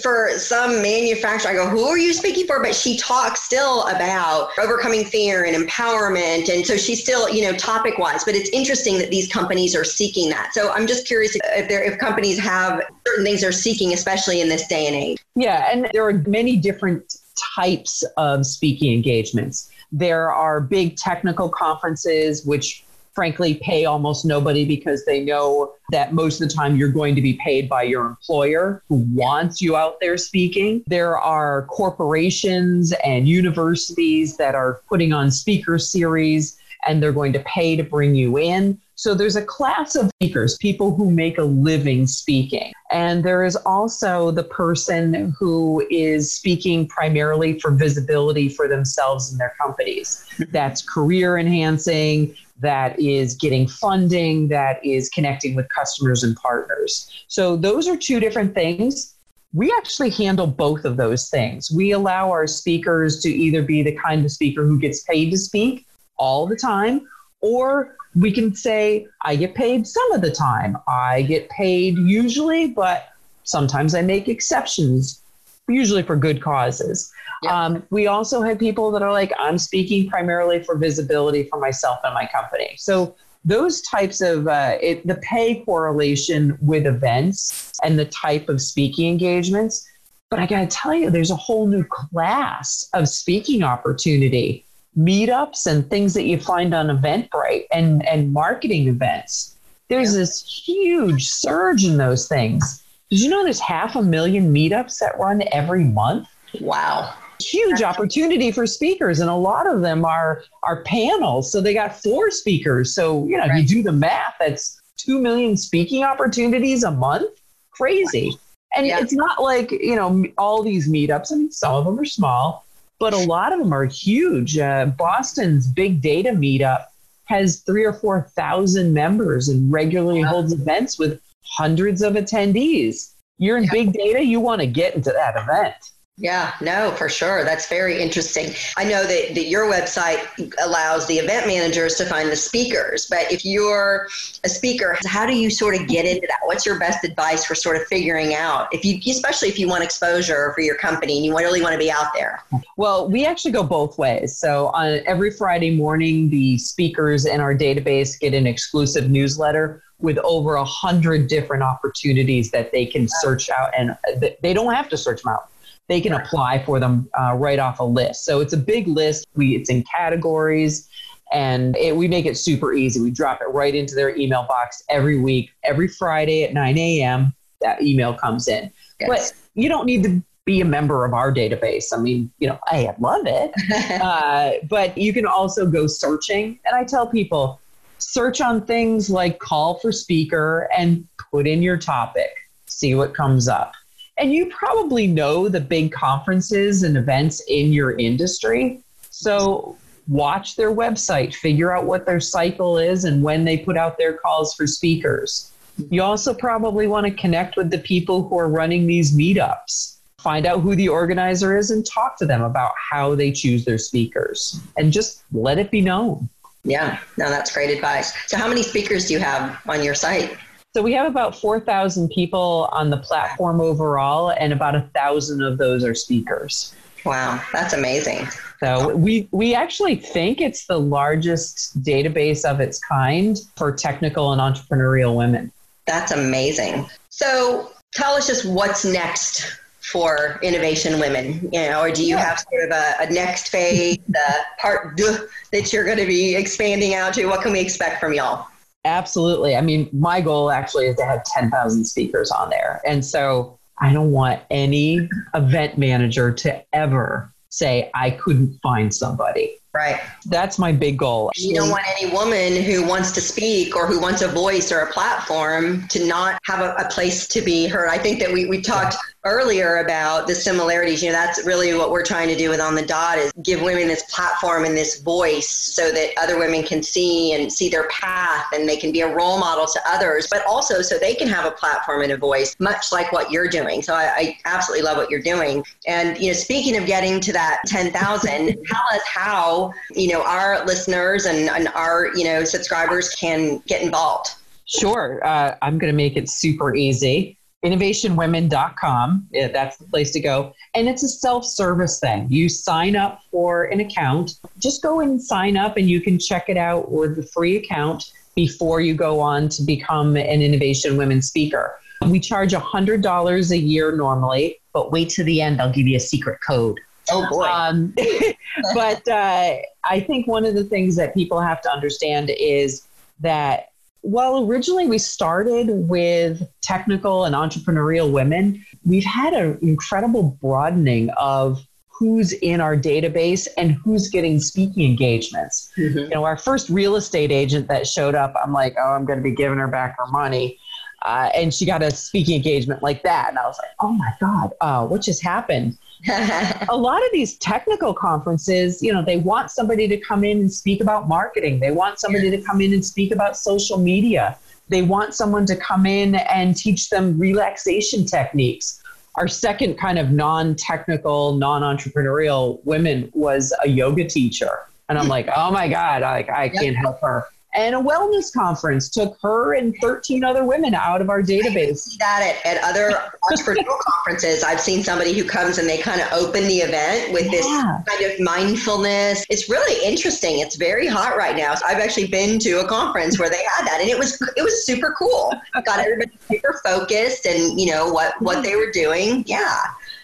for 0.00 0.30
some 0.38 0.82
manufacturer, 0.82 1.50
I 1.50 1.54
go, 1.54 1.68
who 1.68 1.84
are 1.84 1.98
you 1.98 2.12
speaking 2.12 2.46
for? 2.46 2.62
But 2.62 2.74
she 2.74 2.96
talks 2.96 3.42
still 3.42 3.86
about 3.88 4.50
overcoming 4.58 5.04
fear 5.04 5.44
and 5.44 5.56
empowerment. 5.56 6.48
And 6.52 6.66
so 6.66 6.76
she's 6.76 7.02
still, 7.02 7.28
you 7.28 7.42
know, 7.42 7.56
topic 7.56 7.98
wise, 7.98 8.24
but 8.24 8.34
it's 8.34 8.50
interesting 8.50 8.98
that 8.98 9.10
these 9.10 9.28
companies 9.30 9.74
are 9.74 9.84
seeking 9.84 10.30
that. 10.30 10.54
So 10.54 10.72
I'm 10.72 10.86
just 10.86 11.06
curious 11.06 11.36
if 11.36 11.68
there, 11.68 11.82
if 11.82 11.98
companies 11.98 12.38
have 12.38 12.82
certain 13.06 13.24
things 13.24 13.40
they're 13.40 13.52
seeking, 13.52 13.92
especially 13.92 14.40
in 14.40 14.48
this 14.48 14.66
day 14.66 14.86
and 14.86 14.96
age. 14.96 15.18
Yeah. 15.34 15.68
And 15.70 15.88
there 15.92 16.06
are 16.06 16.12
many 16.26 16.56
different 16.56 17.16
types 17.54 18.04
of 18.16 18.46
speaking 18.46 18.92
engagements. 18.92 19.70
There 19.90 20.30
are 20.32 20.60
big 20.60 20.96
technical 20.96 21.48
conferences, 21.48 22.44
which 22.44 22.84
frankly 23.14 23.56
pay 23.56 23.84
almost 23.84 24.24
nobody 24.24 24.64
because 24.64 25.04
they 25.04 25.20
know 25.20 25.74
that 25.90 26.14
most 26.14 26.40
of 26.40 26.48
the 26.48 26.54
time 26.54 26.76
you're 26.76 26.88
going 26.88 27.14
to 27.14 27.22
be 27.22 27.34
paid 27.34 27.68
by 27.68 27.82
your 27.82 28.06
employer 28.06 28.82
who 28.88 29.06
wants 29.12 29.60
you 29.60 29.76
out 29.76 29.96
there 30.00 30.16
speaking. 30.16 30.82
There 30.86 31.18
are 31.18 31.66
corporations 31.66 32.92
and 33.04 33.28
universities 33.28 34.36
that 34.38 34.54
are 34.54 34.80
putting 34.88 35.12
on 35.12 35.30
speaker 35.30 35.78
series 35.78 36.58
and 36.86 37.02
they're 37.02 37.12
going 37.12 37.32
to 37.32 37.40
pay 37.40 37.76
to 37.76 37.82
bring 37.82 38.14
you 38.14 38.38
in. 38.38 38.80
So 39.02 39.14
there's 39.14 39.34
a 39.34 39.44
class 39.44 39.96
of 39.96 40.10
speakers, 40.10 40.56
people 40.58 40.94
who 40.94 41.10
make 41.10 41.36
a 41.36 41.42
living 41.42 42.06
speaking. 42.06 42.72
And 42.92 43.24
there 43.24 43.44
is 43.44 43.56
also 43.56 44.30
the 44.30 44.44
person 44.44 45.34
who 45.36 45.84
is 45.90 46.32
speaking 46.32 46.86
primarily 46.86 47.58
for 47.58 47.72
visibility 47.72 48.48
for 48.48 48.68
themselves 48.68 49.32
and 49.32 49.40
their 49.40 49.54
companies. 49.60 50.24
That's 50.52 50.82
career 50.82 51.36
enhancing, 51.36 52.36
that 52.60 52.96
is 53.00 53.34
getting 53.34 53.66
funding, 53.66 54.46
that 54.50 54.78
is 54.86 55.08
connecting 55.08 55.56
with 55.56 55.68
customers 55.70 56.22
and 56.22 56.36
partners. 56.36 57.10
So 57.26 57.56
those 57.56 57.88
are 57.88 57.96
two 57.96 58.20
different 58.20 58.54
things. 58.54 59.16
We 59.52 59.74
actually 59.76 60.10
handle 60.10 60.46
both 60.46 60.84
of 60.84 60.96
those 60.96 61.28
things. 61.28 61.72
We 61.72 61.90
allow 61.90 62.30
our 62.30 62.46
speakers 62.46 63.20
to 63.22 63.28
either 63.28 63.62
be 63.62 63.82
the 63.82 63.96
kind 63.96 64.24
of 64.24 64.30
speaker 64.30 64.64
who 64.64 64.78
gets 64.78 65.02
paid 65.02 65.32
to 65.32 65.38
speak 65.38 65.88
all 66.18 66.46
the 66.46 66.54
time, 66.54 67.08
or 67.42 67.96
we 68.14 68.32
can 68.32 68.54
say, 68.54 69.06
I 69.22 69.36
get 69.36 69.54
paid 69.54 69.86
some 69.86 70.12
of 70.12 70.20
the 70.20 70.30
time. 70.30 70.76
I 70.88 71.22
get 71.22 71.48
paid 71.50 71.98
usually, 71.98 72.68
but 72.68 73.08
sometimes 73.44 73.94
I 73.94 74.02
make 74.02 74.28
exceptions, 74.28 75.22
usually 75.68 76.02
for 76.02 76.16
good 76.16 76.42
causes. 76.42 77.12
Um, 77.48 77.82
we 77.90 78.06
also 78.06 78.40
have 78.42 78.58
people 78.58 78.92
that 78.92 79.02
are 79.02 79.10
like, 79.10 79.32
I'm 79.38 79.58
speaking 79.58 80.08
primarily 80.08 80.62
for 80.62 80.76
visibility 80.76 81.44
for 81.44 81.58
myself 81.58 81.98
and 82.04 82.14
my 82.14 82.26
company. 82.26 82.74
So 82.76 83.16
those 83.44 83.82
types 83.82 84.20
of 84.20 84.46
uh, 84.46 84.78
it, 84.80 85.04
the 85.04 85.16
pay 85.16 85.64
correlation 85.64 86.56
with 86.60 86.86
events 86.86 87.72
and 87.82 87.98
the 87.98 88.04
type 88.04 88.48
of 88.48 88.60
speaking 88.60 89.10
engagements. 89.10 89.84
But 90.30 90.38
I 90.38 90.46
got 90.46 90.60
to 90.60 90.66
tell 90.66 90.94
you, 90.94 91.10
there's 91.10 91.32
a 91.32 91.36
whole 91.36 91.66
new 91.66 91.84
class 91.84 92.88
of 92.94 93.08
speaking 93.08 93.64
opportunity, 93.64 94.64
meetups 94.96 95.66
and 95.66 95.88
things 95.88 96.14
that 96.14 96.24
you 96.24 96.38
find 96.38 96.74
on 96.74 96.88
Eventbrite 96.88 97.64
and, 97.72 98.06
and 98.06 98.32
marketing 98.32 98.88
events. 98.88 99.56
There's 99.88 100.14
this 100.14 100.42
huge 100.42 101.28
surge 101.28 101.84
in 101.84 101.96
those 101.96 102.28
things. 102.28 102.82
Did 103.10 103.20
you 103.20 103.30
know 103.30 103.44
there's 103.44 103.60
half 103.60 103.96
a 103.96 104.02
million 104.02 104.52
meetups 104.52 104.98
that 105.00 105.18
run 105.18 105.42
every 105.52 105.84
month? 105.84 106.28
Wow 106.60 107.14
huge 107.42 107.82
opportunity 107.82 108.50
for 108.50 108.66
speakers 108.66 109.20
and 109.20 109.28
a 109.28 109.34
lot 109.34 109.66
of 109.66 109.82
them 109.82 110.04
are 110.04 110.44
are 110.62 110.82
panels 110.84 111.50
so 111.50 111.60
they 111.60 111.74
got 111.74 112.00
four 112.00 112.30
speakers 112.30 112.94
so 112.94 113.26
you 113.26 113.36
know 113.36 113.46
right. 113.46 113.62
you 113.62 113.66
do 113.66 113.82
the 113.82 113.92
math 113.92 114.34
that's 114.38 114.80
2 114.98 115.20
million 115.20 115.56
speaking 115.56 116.04
opportunities 116.04 116.84
a 116.84 116.90
month 116.90 117.40
crazy 117.70 118.38
and 118.76 118.86
yeah. 118.86 119.00
it's 119.00 119.12
not 119.12 119.42
like 119.42 119.70
you 119.72 119.96
know 119.96 120.24
all 120.38 120.62
these 120.62 120.88
meetups 120.88 121.32
I 121.32 121.36
mean 121.36 121.50
some 121.50 121.74
of 121.74 121.84
them 121.84 121.98
are 121.98 122.04
small 122.04 122.64
but 123.02 123.12
a 123.12 123.18
lot 123.26 123.52
of 123.52 123.58
them 123.58 123.72
are 123.72 123.84
huge 123.84 124.58
uh, 124.58 124.86
boston's 124.86 125.66
big 125.66 126.00
data 126.00 126.30
meetup 126.30 126.84
has 127.24 127.60
three 127.62 127.84
or 127.84 127.92
four 127.92 128.30
thousand 128.36 128.94
members 128.94 129.48
and 129.48 129.72
regularly 129.72 130.22
wow. 130.22 130.30
holds 130.30 130.52
events 130.52 131.00
with 131.00 131.20
hundreds 131.44 132.00
of 132.00 132.14
attendees 132.14 133.14
you're 133.38 133.56
in 133.56 133.64
yeah. 133.64 133.72
big 133.72 133.92
data 133.92 134.24
you 134.24 134.38
want 134.38 134.60
to 134.60 134.68
get 134.68 134.94
into 134.94 135.10
that 135.10 135.34
event 135.36 135.74
yeah, 136.22 136.52
no, 136.60 136.92
for 136.92 137.08
sure. 137.08 137.44
That's 137.44 137.68
very 137.68 138.00
interesting. 138.00 138.54
I 138.76 138.84
know 138.84 139.02
that, 139.02 139.34
that 139.34 139.46
your 139.46 139.68
website 139.68 140.24
allows 140.64 141.08
the 141.08 141.18
event 141.18 141.48
managers 141.48 141.96
to 141.96 142.04
find 142.06 142.30
the 142.30 142.36
speakers, 142.36 143.06
but 143.10 143.30
if 143.32 143.44
you're 143.44 144.06
a 144.44 144.48
speaker, 144.48 144.96
how 145.04 145.26
do 145.26 145.34
you 145.34 145.50
sort 145.50 145.74
of 145.74 145.88
get 145.88 146.06
into 146.06 146.28
that? 146.28 146.38
What's 146.44 146.64
your 146.64 146.78
best 146.78 147.04
advice 147.04 147.44
for 147.44 147.56
sort 147.56 147.74
of 147.74 147.82
figuring 147.88 148.36
out 148.36 148.72
if 148.72 148.84
you, 148.84 149.00
especially 149.10 149.48
if 149.48 149.58
you 149.58 149.66
want 149.66 149.82
exposure 149.82 150.52
for 150.54 150.60
your 150.60 150.76
company 150.76 151.16
and 151.16 151.26
you 151.26 151.36
really 151.36 151.60
want 151.60 151.72
to 151.72 151.78
be 151.78 151.90
out 151.90 152.12
there? 152.14 152.44
Well, 152.76 153.10
we 153.10 153.26
actually 153.26 153.50
go 153.50 153.64
both 153.64 153.98
ways. 153.98 154.38
So 154.38 154.68
on 154.68 155.00
every 155.06 155.32
Friday 155.32 155.74
morning, 155.74 156.30
the 156.30 156.56
speakers 156.58 157.26
in 157.26 157.40
our 157.40 157.52
database 157.52 158.16
get 158.16 158.32
an 158.32 158.46
exclusive 158.46 159.10
newsletter 159.10 159.82
with 159.98 160.18
over 160.18 160.54
a 160.54 160.64
hundred 160.64 161.26
different 161.26 161.64
opportunities 161.64 162.52
that 162.52 162.70
they 162.70 162.86
can 162.86 163.08
search 163.08 163.50
out 163.50 163.70
and 163.76 163.90
uh, 163.90 164.28
they 164.40 164.54
don't 164.54 164.72
have 164.72 164.88
to 164.88 164.96
search 164.96 165.22
them 165.22 165.32
out 165.32 165.48
they 165.92 166.00
can 166.00 166.14
apply 166.14 166.64
for 166.64 166.80
them 166.80 167.08
uh, 167.20 167.34
right 167.34 167.58
off 167.58 167.78
a 167.78 167.84
list. 167.84 168.24
So 168.24 168.40
it's 168.40 168.54
a 168.54 168.56
big 168.56 168.88
list. 168.88 169.26
We 169.34 169.56
it's 169.56 169.68
in 169.68 169.84
categories, 169.84 170.88
and 171.32 171.76
it, 171.76 171.94
we 171.94 172.08
make 172.08 172.24
it 172.24 172.38
super 172.38 172.72
easy. 172.72 172.98
We 172.98 173.10
drop 173.10 173.42
it 173.42 173.48
right 173.52 173.74
into 173.74 173.94
their 173.94 174.16
email 174.16 174.44
box 174.44 174.82
every 174.88 175.20
week, 175.20 175.50
every 175.64 175.88
Friday 175.88 176.44
at 176.44 176.54
9 176.54 176.78
a.m. 176.78 177.34
That 177.60 177.82
email 177.82 178.14
comes 178.14 178.48
in. 178.48 178.72
Yes. 179.00 179.08
But 179.08 179.32
you 179.54 179.68
don't 179.68 179.84
need 179.84 180.02
to 180.04 180.22
be 180.46 180.62
a 180.62 180.64
member 180.64 181.04
of 181.04 181.12
our 181.12 181.32
database. 181.32 181.92
I 181.92 181.98
mean, 181.98 182.32
you 182.38 182.48
know, 182.48 182.58
I 182.66 182.94
love 182.98 183.26
it. 183.26 184.00
uh, 184.02 184.52
but 184.68 184.96
you 184.96 185.12
can 185.12 185.26
also 185.26 185.66
go 185.66 185.86
searching. 185.86 186.58
And 186.64 186.74
I 186.74 186.84
tell 186.84 187.06
people, 187.06 187.60
search 187.98 188.40
on 188.40 188.64
things 188.66 189.10
like 189.10 189.38
call 189.38 189.78
for 189.78 189.92
speaker 189.92 190.68
and 190.76 191.06
put 191.30 191.46
in 191.46 191.62
your 191.62 191.76
topic, 191.76 192.30
see 192.66 192.94
what 192.94 193.14
comes 193.14 193.46
up. 193.46 193.72
And 194.18 194.32
you 194.32 194.46
probably 194.46 195.06
know 195.06 195.48
the 195.48 195.60
big 195.60 195.92
conferences 195.92 196.82
and 196.82 196.96
events 196.96 197.42
in 197.48 197.72
your 197.72 197.98
industry. 197.98 198.80
So 199.10 199.76
watch 200.08 200.56
their 200.56 200.74
website, 200.74 201.34
figure 201.34 201.74
out 201.74 201.86
what 201.86 202.06
their 202.06 202.20
cycle 202.20 202.78
is 202.78 203.04
and 203.04 203.22
when 203.22 203.44
they 203.44 203.58
put 203.58 203.76
out 203.76 203.98
their 203.98 204.14
calls 204.14 204.54
for 204.54 204.66
speakers. 204.66 205.50
You 205.90 206.02
also 206.02 206.34
probably 206.34 206.86
want 206.86 207.06
to 207.06 207.12
connect 207.12 207.56
with 207.56 207.70
the 207.70 207.78
people 207.78 208.28
who 208.28 208.38
are 208.38 208.48
running 208.48 208.86
these 208.86 209.16
meetups. 209.16 209.96
Find 210.18 210.46
out 210.46 210.60
who 210.60 210.76
the 210.76 210.88
organizer 210.88 211.56
is 211.56 211.70
and 211.70 211.84
talk 211.84 212.16
to 212.18 212.26
them 212.26 212.42
about 212.42 212.72
how 212.90 213.14
they 213.14 213.32
choose 213.32 213.64
their 213.64 213.78
speakers 213.78 214.60
and 214.76 214.92
just 214.92 215.24
let 215.32 215.58
it 215.58 215.70
be 215.70 215.80
known. 215.80 216.28
Yeah, 216.64 217.00
no, 217.16 217.28
that's 217.28 217.52
great 217.52 217.70
advice. 217.70 218.12
So, 218.28 218.36
how 218.36 218.46
many 218.46 218.62
speakers 218.62 219.06
do 219.06 219.14
you 219.14 219.18
have 219.18 219.60
on 219.68 219.82
your 219.82 219.94
site? 219.94 220.36
So 220.74 220.80
we 220.82 220.94
have 220.94 221.06
about 221.06 221.36
4,000 221.36 222.08
people 222.08 222.68
on 222.72 222.88
the 222.88 222.96
platform 222.96 223.60
overall, 223.60 224.30
and 224.30 224.54
about 224.54 224.74
a 224.74 224.80
thousand 224.94 225.42
of 225.42 225.58
those 225.58 225.84
are 225.84 225.94
speakers. 225.94 226.74
Wow, 227.04 227.42
that's 227.52 227.74
amazing. 227.74 228.26
So 228.60 228.94
we 228.96 229.28
we 229.32 229.54
actually 229.54 229.96
think 229.96 230.40
it's 230.40 230.66
the 230.66 230.78
largest 230.78 231.82
database 231.82 232.48
of 232.48 232.60
its 232.60 232.78
kind 232.78 233.38
for 233.56 233.72
technical 233.72 234.32
and 234.32 234.40
entrepreneurial 234.40 235.16
women. 235.16 235.52
That's 235.86 236.12
amazing. 236.12 236.86
So 237.10 237.72
tell 237.92 238.14
us 238.14 238.28
just 238.28 238.46
what's 238.46 238.84
next 238.84 239.58
for 239.80 240.38
innovation 240.42 241.00
women, 241.00 241.50
you 241.52 241.60
know, 241.68 241.80
or 241.80 241.90
do 241.90 242.02
you 242.02 242.14
yeah. 242.14 242.24
have 242.24 242.38
sort 242.50 242.64
of 242.64 242.70
a, 242.70 242.94
a 243.00 243.10
next 243.12 243.48
phase, 243.48 243.98
the 244.08 244.34
part 244.58 244.96
that 245.52 245.72
you're 245.72 245.84
going 245.84 245.98
to 245.98 246.06
be 246.06 246.36
expanding 246.36 246.94
out 246.94 247.14
to? 247.14 247.26
What 247.26 247.42
can 247.42 247.52
we 247.52 247.60
expect 247.60 247.98
from 247.98 248.14
y'all? 248.14 248.46
Absolutely. 248.84 249.56
I 249.56 249.60
mean, 249.60 249.88
my 249.92 250.20
goal 250.20 250.50
actually 250.50 250.86
is 250.86 250.96
to 250.96 251.04
have 251.04 251.22
10,000 251.24 251.84
speakers 251.84 252.30
on 252.30 252.50
there. 252.50 252.80
And 252.86 253.04
so 253.04 253.58
I 253.78 253.92
don't 253.92 254.10
want 254.10 254.40
any 254.50 255.08
event 255.34 255.78
manager 255.78 256.32
to 256.32 256.62
ever 256.74 257.32
say, 257.48 257.90
I 257.94 258.10
couldn't 258.10 258.58
find 258.62 258.92
somebody. 258.92 259.56
Right. 259.74 260.00
That's 260.26 260.58
my 260.58 260.72
big 260.72 260.98
goal. 260.98 261.30
You 261.34 261.54
don't 261.54 261.70
want 261.70 261.84
any 261.98 262.12
woman 262.12 262.62
who 262.62 262.86
wants 262.86 263.10
to 263.12 263.20
speak 263.20 263.74
or 263.74 263.86
who 263.86 264.00
wants 264.00 264.20
a 264.20 264.28
voice 264.28 264.70
or 264.70 264.80
a 264.80 264.92
platform 264.92 265.86
to 265.88 266.06
not 266.06 266.38
have 266.44 266.60
a, 266.60 266.74
a 266.74 266.88
place 266.90 267.26
to 267.28 267.40
be 267.40 267.66
heard. 267.66 267.88
I 267.88 267.96
think 267.96 268.18
that 268.20 268.30
we, 268.30 268.46
we 268.46 268.60
talked 268.60 268.96
earlier 269.24 269.76
about 269.76 270.26
the 270.26 270.34
similarities 270.34 271.00
you 271.00 271.08
know 271.08 271.14
that's 271.14 271.44
really 271.46 271.72
what 271.74 271.92
we're 271.92 272.04
trying 272.04 272.28
to 272.28 272.34
do 272.34 272.50
with 272.50 272.60
on 272.60 272.74
the 272.74 272.84
dot 272.84 273.18
is 273.18 273.32
give 273.44 273.62
women 273.62 273.86
this 273.86 274.02
platform 274.12 274.64
and 274.64 274.76
this 274.76 275.00
voice 275.00 275.48
so 275.48 275.92
that 275.92 276.10
other 276.20 276.38
women 276.38 276.64
can 276.64 276.82
see 276.82 277.32
and 277.32 277.52
see 277.52 277.68
their 277.68 277.86
path 277.88 278.46
and 278.52 278.68
they 278.68 278.76
can 278.76 278.90
be 278.90 279.00
a 279.00 279.14
role 279.14 279.38
model 279.38 279.64
to 279.64 279.80
others 279.86 280.26
but 280.28 280.44
also 280.44 280.82
so 280.82 280.98
they 280.98 281.14
can 281.14 281.28
have 281.28 281.44
a 281.44 281.52
platform 281.52 282.02
and 282.02 282.10
a 282.10 282.16
voice 282.16 282.56
much 282.58 282.90
like 282.90 283.12
what 283.12 283.30
you're 283.30 283.48
doing. 283.48 283.80
So 283.80 283.94
i, 283.94 284.12
I 284.16 284.38
absolutely 284.44 284.84
love 284.84 284.96
what 284.96 285.08
you're 285.08 285.22
doing. 285.22 285.64
And 285.86 286.18
you 286.18 286.28
know 286.28 286.32
speaking 286.32 286.76
of 286.76 286.86
getting 286.86 287.20
to 287.20 287.32
that 287.32 287.60
10000 287.66 287.92
tell 288.66 288.82
us 288.92 289.02
how 289.06 289.72
you 289.92 290.12
know 290.12 290.24
our 290.24 290.64
listeners 290.66 291.26
and, 291.26 291.48
and 291.48 291.68
our 291.68 292.08
you 292.16 292.24
know 292.24 292.42
subscribers 292.42 293.14
can 293.14 293.62
get 293.68 293.82
involved. 293.82 294.34
Sure. 294.64 295.20
Uh, 295.24 295.54
I'm 295.60 295.78
going 295.78 295.92
to 295.92 295.96
make 295.96 296.16
it 296.16 296.28
super 296.28 296.74
easy 296.74 297.36
innovationwomen.com. 297.64 299.28
Yeah, 299.30 299.48
that's 299.48 299.76
the 299.76 299.84
place 299.84 300.10
to 300.12 300.20
go. 300.20 300.54
And 300.74 300.88
it's 300.88 301.02
a 301.02 301.08
self 301.08 301.44
service 301.44 302.00
thing. 302.00 302.26
You 302.28 302.48
sign 302.48 302.96
up 302.96 303.22
for 303.30 303.64
an 303.64 303.80
account, 303.80 304.34
just 304.58 304.82
go 304.82 305.00
and 305.00 305.22
sign 305.22 305.56
up, 305.56 305.76
and 305.76 305.88
you 305.88 306.00
can 306.00 306.18
check 306.18 306.48
it 306.48 306.56
out 306.56 306.90
with 306.90 307.16
the 307.16 307.22
free 307.22 307.56
account 307.56 308.12
before 308.34 308.80
you 308.80 308.94
go 308.94 309.20
on 309.20 309.48
to 309.50 309.62
become 309.62 310.16
an 310.16 310.42
Innovation 310.42 310.96
Women 310.96 311.22
speaker. 311.22 311.78
We 312.06 312.18
charge 312.18 312.52
$100 312.52 313.50
a 313.50 313.58
year 313.58 313.94
normally, 313.94 314.58
but 314.72 314.90
wait 314.90 315.10
to 315.10 315.24
the 315.24 315.40
end, 315.40 315.60
I'll 315.60 315.72
give 315.72 315.86
you 315.86 315.96
a 315.96 316.00
secret 316.00 316.40
code. 316.44 316.80
Oh 317.10 317.26
boy. 317.30 317.44
Um, 317.44 317.94
but 318.74 319.06
uh, 319.06 319.56
I 319.84 320.00
think 320.00 320.26
one 320.26 320.44
of 320.44 320.54
the 320.54 320.64
things 320.64 320.96
that 320.96 321.14
people 321.14 321.40
have 321.40 321.60
to 321.62 321.70
understand 321.70 322.30
is 322.30 322.86
that 323.20 323.71
well, 324.02 324.44
originally 324.46 324.86
we 324.86 324.98
started 324.98 325.68
with 325.68 326.42
technical 326.60 327.24
and 327.24 327.34
entrepreneurial 327.34 328.10
women. 328.10 328.64
We've 328.84 329.04
had 329.04 329.32
an 329.32 329.58
incredible 329.62 330.36
broadening 330.40 331.10
of 331.10 331.64
who's 331.88 332.32
in 332.32 332.60
our 332.60 332.76
database 332.76 333.46
and 333.56 333.72
who's 333.72 334.08
getting 334.08 334.40
speaking 334.40 334.84
engagements. 334.84 335.70
Mm-hmm. 335.78 335.98
You 335.98 336.08
know, 336.08 336.24
our 336.24 336.36
first 336.36 336.68
real 336.68 336.96
estate 336.96 337.30
agent 337.30 337.68
that 337.68 337.86
showed 337.86 338.16
up, 338.16 338.34
I'm 338.42 338.52
like, 338.52 338.74
oh, 338.76 338.90
I'm 338.90 339.04
going 339.04 339.18
to 339.18 339.22
be 339.22 339.34
giving 339.34 339.58
her 339.58 339.68
back 339.68 339.96
her 339.98 340.06
money. 340.06 340.58
Uh, 341.04 341.30
and 341.34 341.52
she 341.52 341.66
got 341.66 341.82
a 341.82 341.90
speaking 341.90 342.36
engagement 342.36 342.82
like 342.82 343.02
that. 343.02 343.28
And 343.28 343.38
I 343.38 343.46
was 343.46 343.58
like, 343.60 343.72
oh 343.80 343.92
my 343.92 344.12
God, 344.20 344.52
uh, 344.60 344.86
what 344.86 345.02
just 345.02 345.22
happened? 345.22 345.76
a 346.08 346.76
lot 346.76 347.02
of 347.04 347.08
these 347.12 347.36
technical 347.38 347.94
conferences, 347.94 348.82
you 348.82 348.92
know, 348.92 349.02
they 349.02 349.18
want 349.18 349.50
somebody 349.50 349.86
to 349.88 349.96
come 349.96 350.24
in 350.24 350.38
and 350.38 350.52
speak 350.52 350.80
about 350.80 351.08
marketing. 351.08 351.60
They 351.60 351.70
want 351.70 352.00
somebody 352.00 352.30
to 352.30 352.40
come 352.42 352.60
in 352.60 352.72
and 352.72 352.84
speak 352.84 353.12
about 353.12 353.36
social 353.36 353.78
media. 353.78 354.36
They 354.68 354.82
want 354.82 355.14
someone 355.14 355.46
to 355.46 355.56
come 355.56 355.86
in 355.86 356.14
and 356.14 356.56
teach 356.56 356.90
them 356.90 357.18
relaxation 357.18 358.04
techniques. 358.04 358.82
Our 359.16 359.28
second 359.28 359.76
kind 359.76 359.98
of 359.98 360.10
non 360.10 360.56
technical, 360.56 361.34
non 361.34 361.62
entrepreneurial 361.62 362.64
women 362.64 363.10
was 363.12 363.52
a 363.64 363.68
yoga 363.68 364.08
teacher. 364.08 364.66
And 364.88 364.98
I'm 364.98 365.08
like, 365.08 365.28
oh 365.36 365.50
my 365.50 365.68
God, 365.68 366.02
I, 366.02 366.26
I 366.34 366.48
can't 366.48 366.76
help 366.76 367.00
her 367.00 367.26
and 367.54 367.74
a 367.74 367.78
wellness 367.78 368.32
conference 368.32 368.88
took 368.88 369.18
her 369.20 369.54
and 369.54 369.74
13 369.80 370.24
other 370.24 370.44
women 370.44 370.74
out 370.74 371.02
of 371.02 371.10
our 371.10 371.22
database. 371.22 371.70
I 371.70 371.72
see 371.72 371.96
that 371.98 372.36
at, 372.44 372.56
at 372.56 372.64
other 372.64 372.90
entrepreneurial 373.30 373.78
conferences. 373.80 374.42
I've 374.42 374.60
seen 374.60 374.82
somebody 374.82 375.12
who 375.12 375.24
comes 375.24 375.58
and 375.58 375.68
they 375.68 375.78
kind 375.78 376.00
of 376.00 376.10
open 376.12 376.44
the 376.44 376.58
event 376.58 377.12
with 377.12 377.26
yeah. 377.26 377.30
this 377.30 377.46
kind 377.46 378.12
of 378.12 378.20
mindfulness. 378.20 379.26
It's 379.28 379.50
really 379.50 379.86
interesting. 379.86 380.38
It's 380.38 380.56
very 380.56 380.86
hot 380.86 381.16
right 381.16 381.36
now. 381.36 381.54
So 381.54 381.66
I've 381.66 381.78
actually 381.78 382.06
been 382.06 382.38
to 382.40 382.60
a 382.60 382.66
conference 382.66 383.18
where 383.18 383.28
they 383.28 383.44
had 383.56 383.66
that 383.66 383.80
and 383.80 383.90
it 383.90 383.98
was 383.98 384.20
it 384.36 384.42
was 384.42 384.64
super 384.64 384.94
cool. 384.98 385.32
Got 385.64 385.78
everybody 385.80 386.12
super 386.30 386.60
focused 386.64 387.26
and 387.26 387.60
you 387.60 387.70
know 387.70 387.92
what 387.92 388.14
what 388.22 388.42
they 388.42 388.56
were 388.56 388.70
doing. 388.72 389.24
Yeah. 389.26 389.58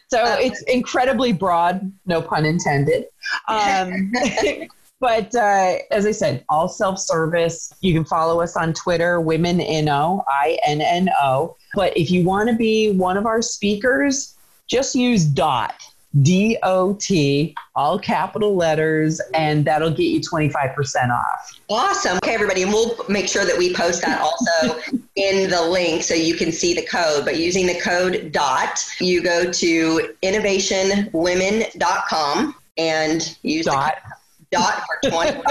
So 0.09 0.25
um, 0.25 0.39
it's 0.41 0.63
incredibly 0.63 1.33
broad, 1.33 1.93
no 2.07 2.21
pun 2.23 2.45
intended. 2.45 3.07
Um, 3.47 4.11
but 5.01 5.35
uh, 5.35 5.77
as 5.91 6.07
I 6.07 6.13
said, 6.13 6.45
all 6.49 6.69
self 6.69 6.99
service. 6.99 7.73
You 7.81 7.95
can 7.95 8.05
follow 8.05 8.41
us 8.41 8.57
on 8.57 8.73
Twitter, 8.75 9.21
Women 9.21 9.59
Inno, 9.59 10.25
I 10.29 10.59
N 10.67 10.81
N 10.81 11.11
O. 11.21 11.57
But 11.75 11.97
if 11.97 12.11
you 12.11 12.25
want 12.25 12.49
to 12.49 12.57
be 12.57 12.91
one 12.93 13.17
of 13.17 13.27
our 13.27 13.43
speakers, 13.43 14.37
just 14.67 14.95
use 14.95 15.25
DOT, 15.25 15.75
D 16.23 16.59
O 16.63 16.95
T, 16.95 17.55
all 17.77 17.99
capital 17.99 18.57
letters, 18.57 19.21
and 19.35 19.63
that'll 19.65 19.91
get 19.91 20.05
you 20.05 20.21
25% 20.21 21.11
off. 21.11 21.61
Awesome. 21.71 22.19
Okay, 22.25 22.35
everybody. 22.35 22.63
And 22.63 22.73
we'll 22.73 22.97
make 23.09 23.29
sure 23.29 23.45
that 23.45 23.57
we 23.57 23.73
post 23.75 24.03
that 24.03 24.21
also 24.21 24.81
in 25.17 25.49
the 25.49 25.63
link 25.63 26.03
so 26.03 26.15
you 26.15 26.35
can 26.35 26.51
see 26.51 26.75
the 26.75 26.85
code. 26.87 27.25
But 27.25 27.39
using 27.39 27.67
the 27.67 27.79
code 27.81 28.33
DOT, 28.33 28.85
you 29.01 29.23
go 29.23 29.53
to 29.53 30.15
innovationwomen.com 30.23 32.55
and 32.79 33.37
use 33.43 33.67
dot. 33.67 33.99
the 34.05 34.18
dot 34.51 34.83
for 34.87 35.11
25% 35.11 35.43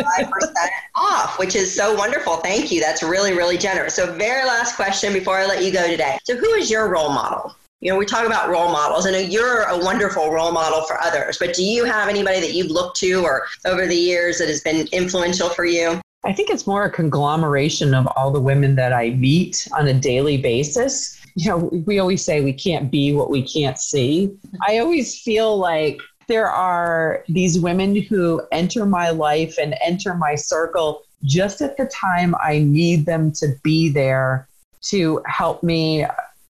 off, 0.96 1.38
which 1.40 1.56
is 1.56 1.74
so 1.74 1.94
wonderful. 1.96 2.38
Thank 2.38 2.72
you. 2.72 2.80
That's 2.80 3.04
really, 3.04 3.34
really 3.34 3.58
generous. 3.58 3.96
So, 3.96 4.12
very 4.14 4.46
last 4.46 4.76
question 4.76 5.14
before 5.14 5.38
I 5.38 5.46
let 5.46 5.64
you 5.64 5.72
go 5.72 5.88
today. 5.88 6.18
So, 6.24 6.36
who 6.36 6.54
is 6.54 6.70
your 6.70 6.90
role 6.90 7.10
model? 7.10 7.56
You 7.80 7.92
know, 7.92 7.98
we 8.00 8.08
talk 8.08 8.26
about 8.26 8.50
role 8.50 8.72
models. 8.72 9.06
I 9.06 9.12
know 9.12 9.20
you're 9.20 9.62
a 9.64 9.78
wonderful 9.78 10.32
role 10.32 10.52
model 10.52 10.82
for 10.84 11.00
others, 11.00 11.38
but 11.38 11.54
do 11.54 11.64
you 11.64 11.86
have 11.86 12.10
anybody 12.10 12.40
that 12.40 12.54
you've 12.54 12.72
looked 12.72 12.98
to 12.98 13.24
or 13.24 13.46
over 13.66 13.86
the 13.86 13.96
years 13.96 14.40
that 14.40 14.48
has 14.48 14.62
been 14.62 14.88
influential 14.92 15.50
for 15.50 15.64
you? 15.64 16.02
I 16.24 16.34
think 16.34 16.50
it's 16.50 16.66
more 16.66 16.86
a 16.86 16.92
conglomeration 16.92 17.94
of 17.94 18.08
all 18.16 18.32
the 18.32 18.42
women 18.42 18.76
that 18.76 18.94
I 18.94 19.12
meet 19.12 19.68
on 19.78 19.88
a 19.88 19.94
daily 19.94 20.38
basis. 20.38 21.22
You 21.36 21.52
know, 21.52 21.58
we 21.86 22.00
always 22.00 22.26
say 22.26 22.42
we 22.42 22.52
can't 22.52 22.90
be 22.90 23.14
what 23.14 23.30
we 23.30 23.44
can't 23.44 23.78
see. 23.78 24.36
I 24.68 24.80
always 24.80 25.22
feel 25.22 25.58
like 25.58 26.00
there 26.28 26.50
are 26.50 27.24
these 27.28 27.60
women 27.60 27.96
who 27.96 28.42
enter 28.52 28.86
my 28.86 29.10
life 29.10 29.58
and 29.58 29.76
enter 29.84 30.14
my 30.14 30.36
circle 30.36 31.04
just 31.24 31.62
at 31.62 31.78
the 31.78 31.86
time 31.86 32.36
I 32.42 32.60
need 32.60 33.06
them 33.06 33.32
to 33.34 33.56
be 33.64 33.90
there 33.90 34.48
to 34.84 35.22
help 35.26 35.64
me 35.64 36.06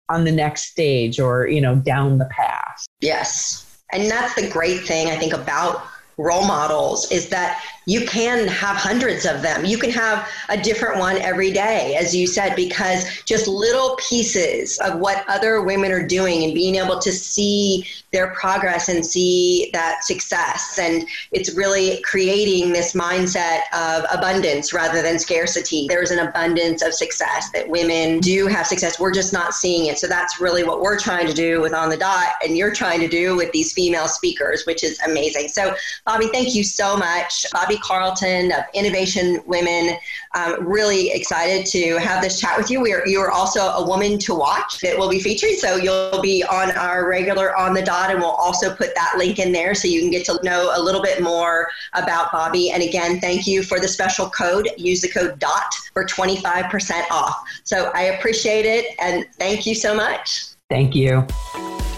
on 0.08 0.24
the 0.24 0.32
next 0.32 0.70
stage 0.70 1.18
or, 1.18 1.46
you 1.46 1.60
know, 1.60 1.76
down 1.76 2.18
the 2.18 2.26
path. 2.26 2.86
Yes. 3.00 3.78
And 3.92 4.10
that's 4.10 4.34
the 4.34 4.48
great 4.48 4.82
thing 4.82 5.08
I 5.08 5.16
think 5.16 5.32
about 5.32 5.82
role 6.16 6.46
models 6.46 7.10
is 7.10 7.28
that 7.30 7.62
you 7.86 8.06
can 8.06 8.46
have 8.48 8.76
hundreds 8.76 9.26
of 9.26 9.42
them. 9.42 9.64
You 9.64 9.78
can 9.78 9.90
have 9.90 10.28
a 10.48 10.56
different 10.56 10.98
one 10.98 11.18
every 11.18 11.52
day, 11.52 11.96
as 11.96 12.14
you 12.14 12.26
said, 12.26 12.56
because 12.56 13.04
just 13.22 13.46
little 13.46 13.96
pieces 14.08 14.78
of 14.78 14.98
what 14.98 15.24
other 15.28 15.62
women 15.62 15.92
are 15.92 16.06
doing 16.06 16.44
and 16.44 16.54
being 16.54 16.76
able 16.76 16.98
to 16.98 17.12
see 17.12 17.86
their 18.12 18.28
progress 18.28 18.88
and 18.88 19.04
see 19.04 19.70
that 19.72 20.04
success. 20.04 20.78
And 20.78 21.06
it's 21.32 21.54
really 21.54 22.00
creating 22.02 22.72
this 22.72 22.92
mindset 22.92 23.60
of 23.72 24.04
abundance 24.12 24.72
rather 24.72 25.02
than 25.02 25.18
scarcity. 25.18 25.86
There's 25.88 26.12
an 26.12 26.20
abundance 26.20 26.82
of 26.82 26.94
success 26.94 27.50
that 27.50 27.68
women 27.68 28.20
do 28.20 28.46
have 28.46 28.66
success. 28.66 29.00
We're 29.00 29.12
just 29.12 29.32
not 29.32 29.52
seeing 29.52 29.86
it. 29.86 29.98
So 29.98 30.06
that's 30.06 30.40
really 30.40 30.62
what 30.62 30.80
we're 30.80 30.98
trying 30.98 31.26
to 31.26 31.34
do 31.34 31.60
with 31.60 31.74
On 31.74 31.90
the 31.90 31.96
Dot, 31.96 32.34
and 32.44 32.56
you're 32.56 32.72
trying 32.72 33.00
to 33.00 33.08
do 33.08 33.36
with 33.36 33.50
these 33.52 33.72
female 33.72 34.06
speakers, 34.06 34.64
which 34.64 34.84
is 34.84 35.00
amazing. 35.00 35.48
So, 35.48 35.74
Bobbi, 36.06 36.30
thank 36.30 36.54
you 36.54 36.62
so 36.62 36.96
much. 36.96 37.44
Bobbi 37.74 37.80
Carlton 37.80 38.52
of 38.52 38.64
Innovation 38.74 39.40
Women. 39.46 39.96
Um, 40.34 40.66
really 40.66 41.10
excited 41.10 41.66
to 41.66 41.98
have 41.98 42.22
this 42.22 42.40
chat 42.40 42.56
with 42.56 42.70
you. 42.70 42.80
We 42.80 42.92
are, 42.92 43.06
you 43.06 43.20
are 43.20 43.30
also 43.30 43.60
a 43.60 43.86
woman 43.86 44.18
to 44.20 44.34
watch 44.34 44.80
that 44.80 44.98
will 44.98 45.08
be 45.08 45.20
featured. 45.20 45.52
So 45.58 45.76
you'll 45.76 46.20
be 46.20 46.42
on 46.44 46.70
our 46.72 47.08
regular 47.08 47.56
On 47.56 47.74
the 47.74 47.82
Dot 47.82 48.10
and 48.10 48.20
we'll 48.20 48.30
also 48.30 48.74
put 48.74 48.94
that 48.94 49.14
link 49.16 49.38
in 49.38 49.52
there 49.52 49.74
so 49.74 49.88
you 49.88 50.00
can 50.00 50.10
get 50.10 50.24
to 50.26 50.38
know 50.42 50.72
a 50.74 50.80
little 50.80 51.02
bit 51.02 51.22
more 51.22 51.68
about 51.92 52.28
Bobbi. 52.30 52.70
And 52.72 52.82
again, 52.82 53.20
thank 53.20 53.46
you 53.46 53.62
for 53.62 53.80
the 53.80 53.88
special 53.88 54.28
code. 54.30 54.68
Use 54.76 55.00
the 55.00 55.08
code 55.08 55.38
DOT 55.38 55.74
for 55.92 56.04
25% 56.04 57.10
off. 57.10 57.44
So 57.64 57.90
I 57.94 58.02
appreciate 58.02 58.66
it 58.66 58.94
and 58.98 59.26
thank 59.38 59.66
you 59.66 59.74
so 59.74 59.94
much. 59.94 60.46
Thank 60.70 60.94
you. 60.94 61.26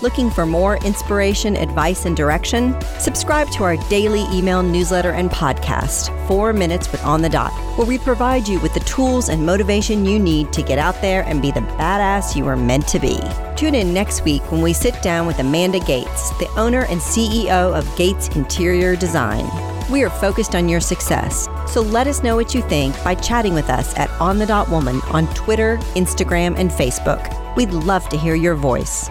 Looking 0.02 0.28
for 0.28 0.44
more 0.44 0.76
inspiration, 0.84 1.56
advice, 1.56 2.04
and 2.04 2.14
direction? 2.14 2.78
Subscribe 2.98 3.48
to 3.52 3.64
our 3.64 3.76
daily 3.88 4.24
email 4.30 4.62
newsletter 4.62 5.12
and 5.12 5.30
podcast, 5.30 6.10
Four 6.28 6.52
Minutes 6.52 6.92
with 6.92 7.02
On 7.02 7.22
the 7.22 7.30
Dot, 7.30 7.50
where 7.78 7.86
we 7.86 7.96
provide 7.96 8.46
you 8.46 8.60
with 8.60 8.74
the 8.74 8.80
tools 8.80 9.30
and 9.30 9.46
motivation 9.46 10.04
you 10.04 10.18
need 10.18 10.52
to 10.52 10.62
get 10.62 10.78
out 10.78 11.00
there 11.00 11.22
and 11.22 11.40
be 11.40 11.50
the 11.50 11.60
badass 11.60 12.36
you 12.36 12.46
are 12.46 12.56
meant 12.56 12.86
to 12.88 12.98
be. 12.98 13.18
Tune 13.56 13.74
in 13.74 13.94
next 13.94 14.22
week 14.22 14.42
when 14.52 14.60
we 14.60 14.74
sit 14.74 15.00
down 15.00 15.26
with 15.26 15.38
Amanda 15.38 15.80
Gates, 15.80 16.28
the 16.38 16.50
owner 16.58 16.84
and 16.90 17.00
CEO 17.00 17.74
of 17.74 17.96
Gates 17.96 18.28
Interior 18.36 18.96
Design. 18.96 19.48
We 19.90 20.04
are 20.04 20.10
focused 20.10 20.54
on 20.54 20.68
your 20.68 20.80
success, 20.80 21.48
so 21.66 21.80
let 21.80 22.06
us 22.06 22.22
know 22.22 22.36
what 22.36 22.54
you 22.54 22.60
think 22.60 23.02
by 23.02 23.14
chatting 23.14 23.54
with 23.54 23.70
us 23.70 23.96
at 23.96 24.10
On 24.20 24.38
the 24.38 24.46
Dot 24.46 24.68
Woman 24.68 25.00
on 25.08 25.26
Twitter, 25.32 25.78
Instagram, 25.94 26.54
and 26.58 26.70
Facebook. 26.70 27.56
We'd 27.56 27.70
love 27.70 28.06
to 28.10 28.18
hear 28.18 28.34
your 28.34 28.56
voice. 28.56 29.08